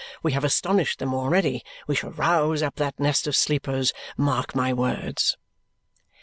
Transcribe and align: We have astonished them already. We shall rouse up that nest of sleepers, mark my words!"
We 0.23 0.31
have 0.31 0.43
astonished 0.43 0.97
them 0.97 1.13
already. 1.13 1.63
We 1.85 1.93
shall 1.93 2.09
rouse 2.09 2.63
up 2.63 2.77
that 2.77 2.99
nest 2.99 3.27
of 3.27 3.35
sleepers, 3.35 3.93
mark 4.17 4.55
my 4.55 4.73
words!" 4.73 5.37